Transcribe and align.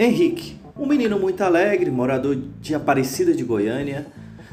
Henrique, 0.00 0.54
um 0.78 0.86
menino 0.86 1.18
muito 1.18 1.42
alegre, 1.42 1.90
morador 1.90 2.38
de 2.60 2.72
Aparecida 2.72 3.34
de 3.34 3.42
Goiânia, 3.42 4.06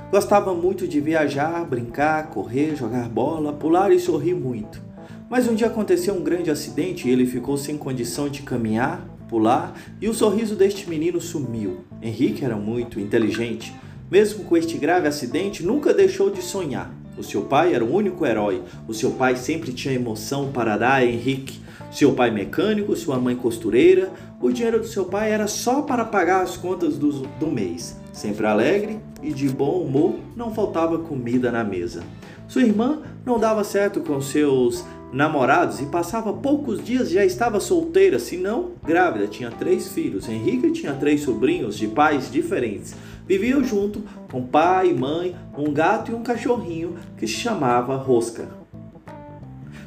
gostava 0.10 0.56
muito 0.56 0.88
de 0.88 1.00
viajar, 1.00 1.64
brincar, 1.66 2.32
correr, 2.32 2.76
jogar 2.76 3.08
bola, 3.08 3.54
pular 3.54 3.92
e 3.92 4.00
sorrir 4.00 4.34
muito. 4.34 4.82
Mas 5.30 5.48
um 5.48 5.54
dia 5.54 5.68
aconteceu 5.68 6.16
um 6.16 6.24
grande 6.24 6.50
acidente 6.50 7.08
e 7.08 7.12
ele 7.12 7.28
ficou 7.28 7.58
sem 7.58 7.78
condição 7.78 8.28
de 8.28 8.42
caminhar, 8.42 9.08
pular 9.30 9.80
e 10.02 10.10
o 10.10 10.16
sorriso 10.16 10.56
deste 10.56 10.90
menino 10.90 11.22
sumiu. 11.22 11.82
Henrique 12.02 12.44
era 12.44 12.56
muito 12.56 13.00
inteligente. 13.00 13.72
Mesmo 14.10 14.46
com 14.46 14.58
este 14.58 14.80
grave 14.80 15.08
acidente, 15.08 15.64
nunca 15.64 15.94
deixou 15.94 16.32
de 16.32 16.42
sonhar. 16.42 16.92
O 17.20 17.24
seu 17.24 17.44
pai 17.44 17.76
era 17.76 17.86
o 17.86 17.94
único 17.94 18.26
herói. 18.26 18.64
O 18.88 18.96
seu 18.96 19.12
pai 19.12 19.36
sempre 19.36 19.72
tinha 19.74 19.94
emoção 19.94 20.52
para 20.52 20.76
dar 20.76 20.96
a 20.96 21.06
Henrique. 21.06 21.60
Seu 21.96 22.12
pai 22.12 22.30
mecânico, 22.30 22.94
sua 22.94 23.18
mãe 23.18 23.38
costureira, 23.38 24.12
o 24.42 24.52
dinheiro 24.52 24.82
do 24.82 24.86
seu 24.86 25.06
pai 25.06 25.32
era 25.32 25.48
só 25.48 25.82
para 25.82 26.04
pagar 26.04 26.42
as 26.42 26.58
contas 26.58 26.98
do, 26.98 27.10
do 27.40 27.48
mês. 27.48 27.98
Sempre 28.12 28.46
alegre 28.46 29.00
e 29.24 29.32
de 29.32 29.48
bom 29.48 29.80
humor, 29.80 30.16
não 30.36 30.54
faltava 30.54 30.98
comida 31.00 31.50
na 31.54 31.64
mesa. 31.64 32.04
Sua 32.50 32.64
irmã 32.64 33.02
não 33.26 33.40
dava 33.40 33.64
certo 33.64 34.02
com 34.02 34.20
seus 34.20 34.84
namorados 35.14 35.80
e 35.80 35.86
passava 35.86 36.34
poucos 36.34 36.84
dias 36.84 37.10
já 37.10 37.24
estava 37.24 37.62
solteira, 37.62 38.20
se 38.20 38.36
não 38.36 38.72
grávida. 38.84 39.26
Tinha 39.26 39.50
três 39.50 39.88
filhos. 39.88 40.28
Henrique 40.28 40.72
tinha 40.72 40.94
três 40.96 41.22
sobrinhos 41.22 41.78
de 41.78 41.88
pais 41.88 42.30
diferentes. 42.30 42.94
Viviam 43.26 43.64
junto 43.64 44.04
com 44.30 44.46
pai, 44.46 44.92
mãe, 44.92 45.34
um 45.58 45.72
gato 45.72 46.12
e 46.12 46.14
um 46.14 46.24
cachorrinho 46.24 46.98
que 47.18 47.26
se 47.26 47.36
chamava 47.36 47.96
Rosca. 47.96 48.65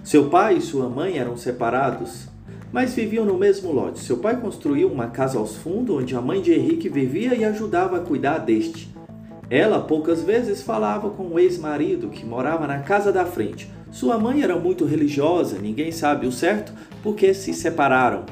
Seu 0.09 0.31
pai 0.31 0.57
e 0.57 0.63
sua 0.63 0.89
mãe 0.89 1.19
eram 1.19 1.37
separados, 1.37 2.29
mas 2.73 2.95
viviam 2.95 3.27
no 3.27 3.37
mesmo 3.37 3.71
lote. 3.71 3.99
Seu 3.99 4.17
pai 4.17 4.41
construiu 4.41 4.91
uma 4.91 5.09
casa 5.09 5.39
aos 5.39 5.57
fundos 5.57 5.99
onde 5.99 6.17
a 6.17 6.21
mãe 6.23 6.41
de 6.41 6.51
Henrique 6.51 6.89
vivia 6.89 7.35
e 7.35 7.45
ajudava 7.45 7.99
a 7.99 8.01
cuidar 8.01 8.39
deste. 8.39 8.89
Ela 9.51 9.81
poucas 9.81 10.23
vezes 10.23 10.63
falava 10.63 11.11
com 11.11 11.25
o 11.25 11.39
ex-marido 11.39 12.09
que 12.09 12.25
morava 12.25 12.67
na 12.67 12.79
casa 12.79 13.13
da 13.13 13.27
frente. 13.27 13.71
Sua 13.91 14.17
mãe 14.17 14.43
era 14.43 14.59
muito 14.59 14.87
religiosa, 14.87 15.59
ninguém 15.59 15.93
sabe 15.93 16.27
o 16.27 16.33
certo 16.33 16.73
porque 17.03 17.35
se 17.35 17.53
separaram. 17.53 18.25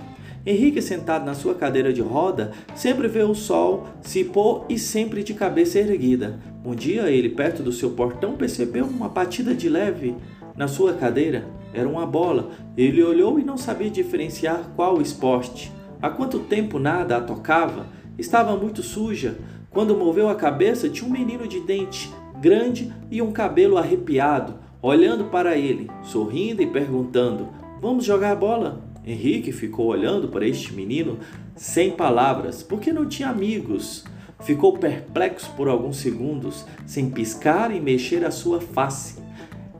Henrique, 0.46 0.80
sentado 0.80 1.26
na 1.26 1.34
sua 1.34 1.54
cadeira 1.54 1.92
de 1.92 2.00
roda, 2.00 2.52
sempre 2.74 3.06
vê 3.06 3.22
o 3.22 3.34
sol 3.34 3.86
se 4.00 4.24
pôr 4.24 4.64
e 4.66 4.78
sempre 4.78 5.22
de 5.22 5.34
cabeça 5.34 5.78
erguida. 5.78 6.40
Um 6.64 6.74
dia, 6.74 7.10
ele, 7.10 7.28
perto 7.28 7.62
do 7.62 7.70
seu 7.70 7.90
portão, 7.90 8.34
percebeu 8.34 8.86
uma 8.86 9.10
batida 9.10 9.52
de 9.52 9.68
leve 9.68 10.16
na 10.56 10.66
sua 10.66 10.94
cadeira 10.94 11.44
era 11.72 11.88
uma 11.88 12.06
bola. 12.06 12.50
Ele 12.76 13.02
olhou 13.02 13.38
e 13.38 13.44
não 13.44 13.56
sabia 13.56 13.90
diferenciar 13.90 14.70
qual 14.74 15.00
esporte. 15.00 15.72
Há 16.00 16.10
quanto 16.10 16.40
tempo 16.40 16.78
nada 16.78 17.16
a 17.16 17.20
tocava? 17.20 17.86
Estava 18.18 18.56
muito 18.56 18.82
suja. 18.82 19.36
Quando 19.70 19.96
moveu 19.96 20.28
a 20.28 20.34
cabeça, 20.34 20.88
tinha 20.88 21.08
um 21.08 21.12
menino 21.12 21.46
de 21.46 21.60
dente 21.60 22.10
grande 22.40 22.92
e 23.10 23.20
um 23.22 23.32
cabelo 23.32 23.78
arrepiado, 23.78 24.54
olhando 24.82 25.24
para 25.26 25.56
ele, 25.56 25.90
sorrindo 26.02 26.62
e 26.62 26.66
perguntando: 26.66 27.48
Vamos 27.80 28.04
jogar 28.04 28.36
bola? 28.36 28.84
Henrique 29.04 29.52
ficou 29.52 29.86
olhando 29.86 30.28
para 30.28 30.46
este 30.46 30.72
menino 30.72 31.18
sem 31.54 31.92
palavras, 31.92 32.62
porque 32.62 32.92
não 32.92 33.06
tinha 33.06 33.28
amigos. 33.28 34.04
Ficou 34.40 34.76
perplexo 34.76 35.50
por 35.56 35.68
alguns 35.68 35.96
segundos, 35.96 36.66
sem 36.84 37.08
piscar 37.10 37.74
e 37.74 37.80
mexer 37.80 38.24
a 38.24 38.30
sua 38.30 38.60
face. 38.60 39.18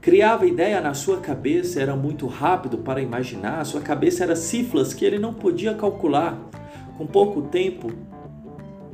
Criava 0.07 0.47
ideia 0.47 0.81
na 0.81 0.95
sua 0.95 1.17
cabeça, 1.17 1.83
era 1.83 1.97
muito 1.97 2.29
rápido 2.29 2.79
para 2.79 3.03
imaginar, 3.03 3.67
sua 3.67 3.81
cabeça 3.81 4.23
era 4.23 4.37
cifras 4.37 4.95
que 4.95 5.05
ele 5.05 5.19
não 5.19 5.35
podia 5.35 5.75
calcular. 5.75 6.39
Com 6.97 7.05
pouco 7.09 7.43
tempo, 7.43 7.91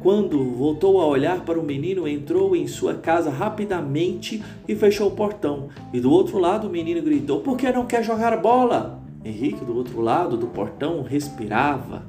quando 0.03 0.43
voltou 0.55 1.03
a 1.03 1.07
olhar 1.07 1.45
para 1.45 1.61
o 1.61 1.63
menino, 1.63 2.09
entrou 2.09 2.57
em 2.57 2.67
sua 2.67 2.95
casa 2.95 3.29
rapidamente 3.29 4.43
e 4.67 4.75
fechou 4.75 5.09
o 5.09 5.15
portão. 5.15 5.69
E 5.93 6.01
do 6.01 6.11
outro 6.11 6.39
lado, 6.39 6.67
o 6.67 6.71
menino 6.71 7.03
gritou: 7.03 7.41
Por 7.41 7.59
que 7.59 7.71
não 7.71 7.85
quer 7.85 8.03
jogar 8.03 8.35
bola? 8.39 8.99
Henrique, 9.23 9.67
do 9.67 9.77
outro 9.77 10.01
lado 10.01 10.39
do 10.39 10.47
portão, 10.47 11.03
respirava, 11.03 12.07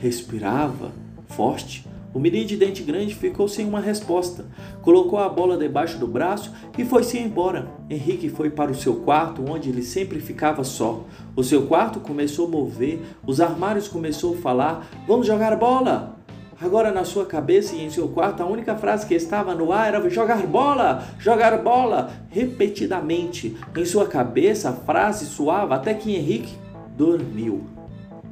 respirava 0.00 0.92
forte 1.26 1.84
o 2.16 2.18
menino 2.18 2.46
de 2.46 2.56
dente 2.56 2.82
grande 2.82 3.14
ficou 3.14 3.46
sem 3.46 3.68
uma 3.68 3.78
resposta. 3.78 4.46
Colocou 4.80 5.18
a 5.18 5.28
bola 5.28 5.58
debaixo 5.58 5.98
do 5.98 6.06
braço 6.06 6.50
e 6.78 6.82
foi-se 6.82 7.18
embora. 7.18 7.70
Henrique 7.90 8.30
foi 8.30 8.48
para 8.48 8.72
o 8.72 8.74
seu 8.74 8.94
quarto, 8.96 9.44
onde 9.46 9.68
ele 9.68 9.82
sempre 9.82 10.18
ficava 10.18 10.64
só. 10.64 11.04
O 11.36 11.44
seu 11.44 11.66
quarto 11.66 12.00
começou 12.00 12.46
a 12.46 12.50
mover, 12.50 13.02
os 13.26 13.38
armários 13.38 13.86
começou 13.86 14.32
a 14.32 14.38
falar: 14.38 14.88
"Vamos 15.06 15.26
jogar 15.26 15.54
bola!" 15.56 16.16
Agora 16.58 16.90
na 16.90 17.04
sua 17.04 17.26
cabeça 17.26 17.76
e 17.76 17.84
em 17.84 17.90
seu 17.90 18.08
quarto 18.08 18.42
a 18.42 18.46
única 18.46 18.74
frase 18.76 19.06
que 19.06 19.12
estava 19.12 19.54
no 19.54 19.70
ar 19.70 19.88
era 19.88 20.08
jogar 20.08 20.46
bola, 20.46 21.06
jogar 21.18 21.58
bola, 21.58 22.12
repetidamente. 22.30 23.58
Em 23.76 23.84
sua 23.84 24.06
cabeça 24.06 24.70
a 24.70 24.72
frase 24.72 25.26
soava 25.26 25.74
até 25.74 25.92
que 25.92 26.16
Henrique 26.16 26.54
dormiu 26.96 27.75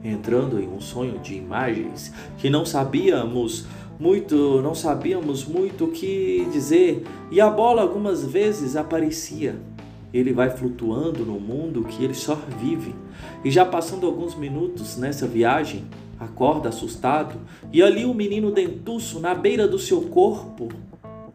entrando 0.04 0.60
em 0.60 0.68
um 0.68 0.80
sonho 0.80 1.18
de 1.18 1.34
imagens 1.34 2.12
que 2.36 2.50
não 2.50 2.66
sabíamos 2.66 3.64
muito, 3.98 4.60
não 4.60 4.74
sabíamos 4.74 5.44
muito 5.44 5.86
o 5.86 5.90
que 5.90 6.46
dizer, 6.52 7.04
e 7.30 7.40
a 7.40 7.48
bola 7.48 7.82
algumas 7.82 8.24
vezes 8.24 8.76
aparecia. 8.76 9.56
Ele 10.12 10.32
vai 10.32 10.50
flutuando 10.50 11.24
no 11.24 11.40
mundo 11.40 11.84
que 11.84 12.04
ele 12.04 12.14
só 12.14 12.38
vive. 12.60 12.94
E 13.44 13.50
já 13.50 13.64
passando 13.64 14.06
alguns 14.06 14.34
minutos 14.36 14.96
nessa 14.96 15.26
viagem, 15.26 15.84
acorda 16.20 16.68
assustado, 16.68 17.36
e 17.72 17.82
ali 17.82 18.04
o 18.04 18.14
menino 18.14 18.52
dentuço 18.52 19.18
na 19.18 19.34
beira 19.34 19.66
do 19.66 19.78
seu 19.78 20.02
corpo, 20.02 20.68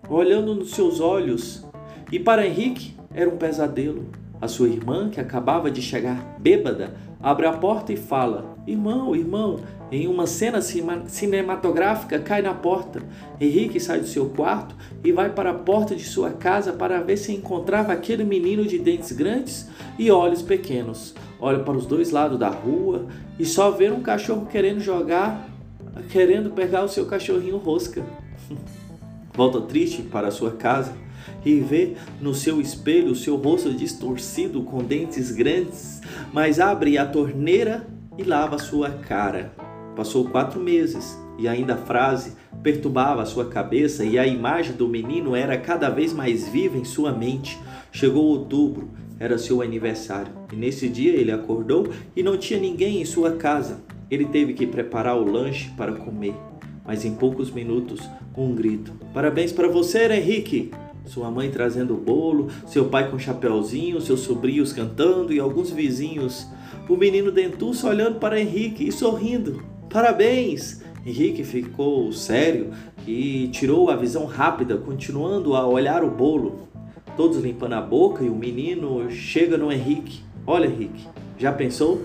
olhando 0.07 0.55
nos 0.55 0.71
seus 0.71 0.99
olhos. 0.99 1.65
E 2.11 2.19
para 2.19 2.47
Henrique 2.47 2.95
era 3.13 3.29
um 3.29 3.37
pesadelo. 3.37 4.05
A 4.41 4.47
sua 4.47 4.69
irmã, 4.69 5.09
que 5.09 5.19
acabava 5.19 5.69
de 5.69 5.81
chegar 5.81 6.37
bêbada, 6.39 6.95
abre 7.21 7.45
a 7.45 7.53
porta 7.53 7.91
e 7.91 7.97
fala: 7.97 8.55
Irmão, 8.65 9.15
irmão, 9.15 9.59
em 9.91 10.07
uma 10.07 10.25
cena 10.27 10.61
cinematográfica 10.61 12.19
cai 12.19 12.41
na 12.41 12.53
porta. 12.53 13.01
Henrique 13.39 13.79
sai 13.79 13.99
do 13.99 14.07
seu 14.07 14.29
quarto 14.29 14.75
e 15.03 15.11
vai 15.11 15.29
para 15.31 15.51
a 15.51 15.55
porta 15.55 15.95
de 15.95 16.03
sua 16.03 16.31
casa 16.31 16.73
para 16.73 17.01
ver 17.01 17.17
se 17.17 17.33
encontrava 17.33 17.91
aquele 17.91 18.23
menino 18.23 18.65
de 18.65 18.77
dentes 18.77 19.11
grandes 19.11 19.67
e 19.97 20.11
olhos 20.11 20.41
pequenos. 20.41 21.13
Olha 21.39 21.59
para 21.59 21.77
os 21.77 21.85
dois 21.85 22.11
lados 22.11 22.37
da 22.37 22.49
rua 22.49 23.07
e 23.37 23.45
só 23.45 23.71
vê 23.71 23.89
um 23.89 24.01
cachorro 24.01 24.45
querendo 24.45 24.79
jogar, 24.79 25.49
querendo 26.11 26.51
pegar 26.51 26.83
o 26.83 26.89
seu 26.89 27.05
cachorrinho 27.05 27.57
rosca. 27.57 28.03
Volta 29.33 29.61
triste 29.61 30.01
para 30.01 30.31
sua 30.31 30.51
casa 30.51 30.93
e 31.45 31.59
vê 31.59 31.93
no 32.21 32.33
seu 32.33 32.59
espelho 32.59 33.11
o 33.11 33.15
seu 33.15 33.35
rosto 33.35 33.73
distorcido 33.73 34.63
com 34.63 34.83
dentes 34.83 35.31
grandes, 35.31 36.01
mas 36.33 36.59
abre 36.59 36.97
a 36.97 37.05
torneira 37.05 37.87
e 38.17 38.23
lava 38.23 38.57
sua 38.57 38.89
cara. 38.89 39.53
Passou 39.95 40.29
quatro 40.29 40.59
meses 40.59 41.17
e 41.37 41.47
ainda 41.47 41.75
a 41.75 41.77
frase 41.77 42.33
perturbava 42.61 43.25
sua 43.25 43.45
cabeça 43.45 44.03
e 44.03 44.19
a 44.19 44.27
imagem 44.27 44.73
do 44.73 44.87
menino 44.87 45.35
era 45.35 45.57
cada 45.57 45.89
vez 45.89 46.13
mais 46.13 46.47
viva 46.47 46.77
em 46.77 46.83
sua 46.83 47.11
mente. 47.11 47.57
Chegou 47.91 48.25
outubro, 48.25 48.89
era 49.19 49.37
seu 49.37 49.61
aniversário, 49.61 50.31
e 50.51 50.55
nesse 50.55 50.87
dia 50.87 51.13
ele 51.13 51.31
acordou 51.31 51.89
e 52.15 52.23
não 52.23 52.37
tinha 52.37 52.59
ninguém 52.59 53.01
em 53.01 53.05
sua 53.05 53.33
casa. 53.33 53.81
Ele 54.09 54.25
teve 54.25 54.53
que 54.53 54.65
preparar 54.65 55.17
o 55.17 55.29
lanche 55.29 55.69
para 55.75 55.93
comer, 55.93 56.35
mas 56.85 57.05
em 57.05 57.13
poucos 57.13 57.51
minutos, 57.51 58.01
um 58.35 58.55
grito: 58.55 58.93
Parabéns 59.13 59.51
para 59.51 59.67
você, 59.67 60.11
Henrique! 60.11 60.71
Sua 61.09 61.31
mãe 61.31 61.49
trazendo 61.49 61.95
o 61.95 61.97
bolo, 61.97 62.49
seu 62.67 62.85
pai 62.85 63.09
com 63.09 63.17
chapéuzinho, 63.17 63.99
seus 63.99 64.19
sobrinhos 64.19 64.71
cantando 64.71 65.33
e 65.33 65.39
alguns 65.39 65.71
vizinhos. 65.71 66.45
O 66.87 66.95
menino 66.95 67.31
dentuço 67.31 67.87
olhando 67.87 68.19
para 68.19 68.39
Henrique 68.39 68.87
e 68.87 68.91
sorrindo. 68.91 69.63
Parabéns! 69.89 70.83
Henrique 71.03 71.43
ficou 71.43 72.13
sério 72.13 72.69
e 73.07 73.47
tirou 73.47 73.89
a 73.89 73.95
visão 73.95 74.25
rápida, 74.27 74.77
continuando 74.77 75.55
a 75.55 75.67
olhar 75.67 76.03
o 76.03 76.11
bolo. 76.11 76.67
Todos 77.17 77.39
limpando 77.39 77.73
a 77.73 77.81
boca 77.81 78.23
e 78.23 78.29
o 78.29 78.35
menino 78.35 79.09
chega 79.09 79.57
no 79.57 79.71
Henrique. 79.71 80.21
Olha, 80.45 80.67
Henrique, 80.67 81.07
já 81.39 81.51
pensou? 81.51 82.03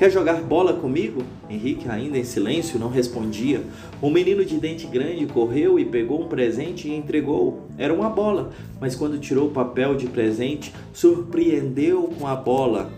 Quer 0.00 0.10
jogar 0.10 0.40
bola 0.40 0.72
comigo? 0.72 1.22
Henrique, 1.46 1.86
ainda 1.86 2.16
em 2.16 2.24
silêncio, 2.24 2.78
não 2.78 2.88
respondia. 2.88 3.62
O 4.00 4.08
menino 4.08 4.42
de 4.42 4.58
dente 4.58 4.86
grande 4.86 5.26
correu 5.26 5.78
e 5.78 5.84
pegou 5.84 6.22
um 6.22 6.26
presente 6.26 6.88
e 6.88 6.96
entregou. 6.96 7.68
Era 7.76 7.92
uma 7.92 8.08
bola, 8.08 8.50
mas 8.80 8.96
quando 8.96 9.18
tirou 9.18 9.48
o 9.48 9.50
papel 9.50 9.94
de 9.94 10.06
presente, 10.06 10.72
surpreendeu 10.90 12.14
com 12.18 12.26
a 12.26 12.34
bola. 12.34 12.90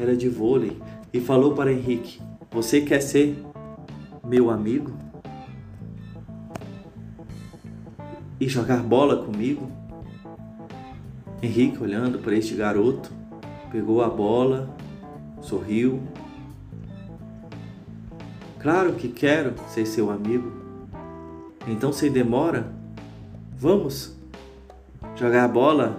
Era 0.00 0.16
de 0.16 0.26
vôlei 0.30 0.78
e 1.12 1.20
falou 1.20 1.52
para 1.54 1.70
Henrique: 1.70 2.18
Você 2.50 2.80
quer 2.80 3.02
ser 3.02 3.36
meu 4.24 4.48
amigo? 4.48 4.90
E 8.40 8.48
jogar 8.48 8.82
bola 8.82 9.22
comigo? 9.22 9.70
Henrique, 11.42 11.82
olhando 11.82 12.20
para 12.20 12.34
este 12.34 12.54
garoto, 12.54 13.12
pegou 13.70 14.00
a 14.00 14.08
bola, 14.08 14.74
sorriu 15.42 16.00
Claro 18.62 18.92
que 18.92 19.08
quero 19.08 19.54
ser 19.68 19.84
seu 19.84 20.10
amigo. 20.10 20.52
Então, 21.66 21.92
sem 21.92 22.12
demora, 22.12 22.72
vamos 23.58 24.16
jogar 25.16 25.48
bola 25.48 25.96